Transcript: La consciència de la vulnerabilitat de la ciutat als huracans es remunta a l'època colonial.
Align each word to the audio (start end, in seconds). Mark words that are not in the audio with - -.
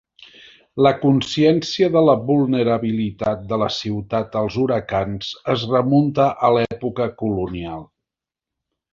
La 0.85 0.91
consciència 1.01 1.89
de 1.95 2.01
la 2.05 2.15
vulnerabilitat 2.29 3.43
de 3.51 3.59
la 3.63 3.67
ciutat 3.75 4.37
als 4.41 4.57
huracans 4.63 5.29
es 5.57 5.67
remunta 5.73 6.25
a 6.49 6.51
l'època 6.55 7.07
colonial. 7.21 7.85